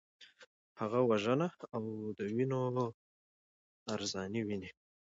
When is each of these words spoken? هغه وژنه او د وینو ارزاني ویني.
هغه 0.79 0.99
وژنه 1.09 1.47
او 1.75 1.83
د 2.17 2.19
وینو 2.35 2.83
ارزاني 3.95 4.41
ویني. 4.43 4.69